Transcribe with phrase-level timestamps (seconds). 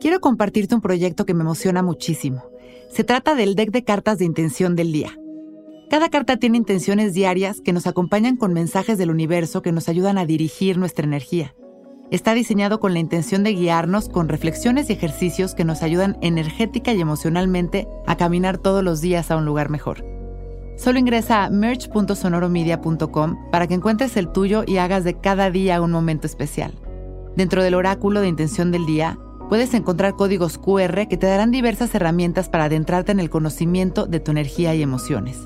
[0.00, 2.44] Quiero compartirte un proyecto que me emociona muchísimo.
[2.90, 5.18] Se trata del deck de cartas de intención del día.
[5.88, 10.18] Cada carta tiene intenciones diarias que nos acompañan con mensajes del universo que nos ayudan
[10.18, 11.54] a dirigir nuestra energía.
[12.10, 16.92] Está diseñado con la intención de guiarnos con reflexiones y ejercicios que nos ayudan energética
[16.92, 20.04] y emocionalmente a caminar todos los días a un lugar mejor.
[20.76, 25.90] Solo ingresa a merch.sonoromedia.com para que encuentres el tuyo y hagas de cada día un
[25.90, 26.74] momento especial.
[27.34, 31.94] Dentro del oráculo de intención del día, Puedes encontrar códigos QR que te darán diversas
[31.94, 35.38] herramientas para adentrarte en el conocimiento de tu energía y emociones.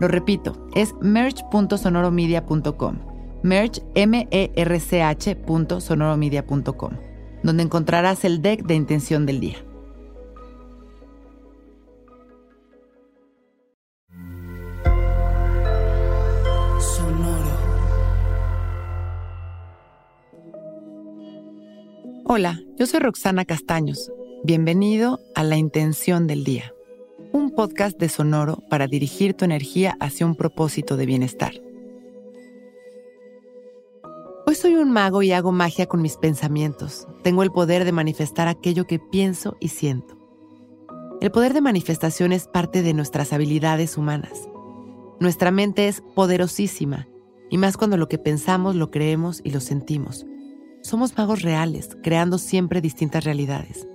[0.00, 2.96] Lo repito, es merch.sonoromedia.com.
[3.42, 5.36] Merch, m e r c -H
[7.42, 9.67] donde encontrarás el deck de intención del día.
[22.30, 24.12] Hola, yo soy Roxana Castaños.
[24.44, 26.74] Bienvenido a La Intención del Día,
[27.32, 31.52] un podcast de Sonoro para dirigir tu energía hacia un propósito de bienestar.
[34.46, 37.08] Hoy soy un mago y hago magia con mis pensamientos.
[37.22, 40.18] Tengo el poder de manifestar aquello que pienso y siento.
[41.22, 44.50] El poder de manifestación es parte de nuestras habilidades humanas.
[45.18, 47.08] Nuestra mente es poderosísima,
[47.48, 50.26] y más cuando lo que pensamos lo creemos y lo sentimos
[50.88, 53.86] somos magos reales, creando siempre distintas realidades.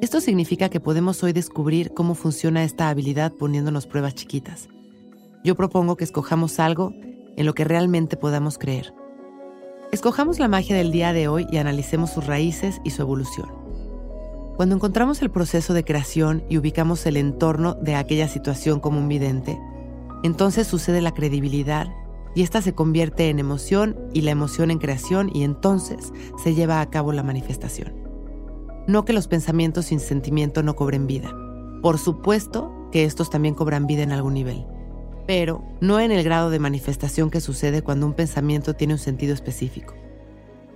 [0.00, 4.68] Esto significa que podemos hoy descubrir cómo funciona esta habilidad poniéndonos pruebas chiquitas.
[5.44, 6.94] Yo propongo que escojamos algo
[7.36, 8.94] en lo que realmente podamos creer.
[9.92, 13.50] Escojamos la magia del día de hoy y analicemos sus raíces y su evolución.
[14.56, 19.08] Cuando encontramos el proceso de creación y ubicamos el entorno de aquella situación como un
[19.08, 19.60] vidente,
[20.22, 21.86] entonces sucede la credibilidad
[22.34, 26.12] y esta se convierte en emoción y la emoción en creación y entonces
[26.42, 27.94] se lleva a cabo la manifestación.
[28.86, 31.34] No que los pensamientos sin sentimiento no cobren vida.
[31.80, 34.66] Por supuesto que estos también cobran vida en algún nivel,
[35.26, 39.32] pero no en el grado de manifestación que sucede cuando un pensamiento tiene un sentido
[39.32, 39.94] específico.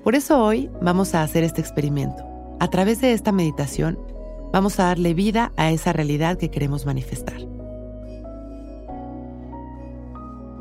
[0.04, 2.24] Por eso hoy vamos a hacer este experimento.
[2.60, 3.98] A través de esta meditación
[4.52, 7.47] vamos a darle vida a esa realidad que queremos manifestar.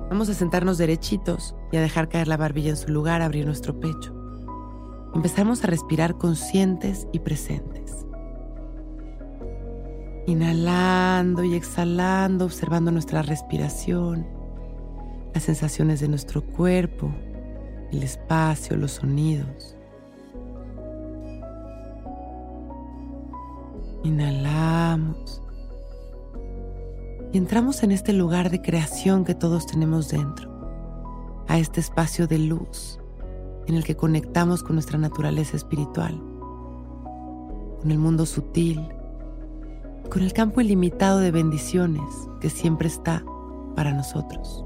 [0.10, 3.78] Vamos a sentarnos derechitos y a dejar caer la barbilla en su lugar, abrir nuestro
[3.78, 4.16] pecho.
[5.14, 8.06] Empezamos a respirar conscientes y presentes.
[10.28, 14.26] Inhalando y exhalando, observando nuestra respiración,
[15.34, 17.14] las sensaciones de nuestro cuerpo,
[17.92, 19.76] el espacio, los sonidos.
[24.04, 25.42] Inhalamos
[27.38, 33.00] entramos en este lugar de creación que todos tenemos dentro, a este espacio de luz
[33.68, 36.20] en el que conectamos con nuestra naturaleza espiritual,
[37.80, 38.82] con el mundo sutil,
[40.10, 42.10] con el campo ilimitado de bendiciones
[42.42, 43.24] que siempre está
[43.76, 44.66] para nosotros.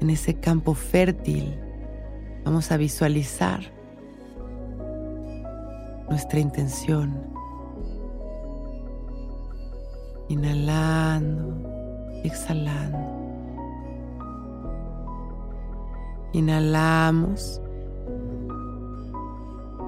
[0.00, 1.58] En ese campo fértil
[2.44, 3.60] vamos a visualizar
[6.08, 7.37] nuestra intención
[10.28, 11.54] Inhalando,
[12.22, 12.98] exhalando.
[16.34, 17.62] Inhalamos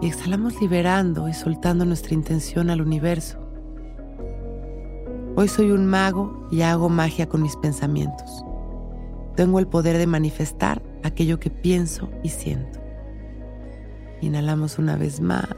[0.01, 3.39] y exhalamos liberando y soltando nuestra intención al universo.
[5.37, 8.43] Hoy soy un mago y hago magia con mis pensamientos.
[9.37, 12.81] Tengo el poder de manifestar aquello que pienso y siento.
[14.23, 15.49] Inhalamos una vez más,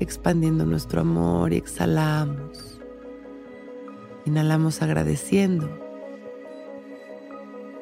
[0.00, 2.79] expandiendo nuestro amor y exhalamos.
[4.26, 5.68] Inhalamos agradeciendo.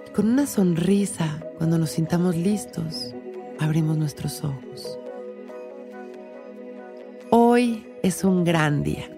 [0.07, 3.15] Y con una sonrisa, cuando nos sintamos listos,
[3.59, 4.99] abrimos nuestros ojos.
[7.31, 9.18] Hoy es un gran día.